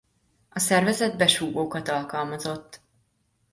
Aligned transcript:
A 0.49 0.59
szervezet 0.59 1.17
besúgókat 1.17 1.87
alkalmazott. 1.89 2.81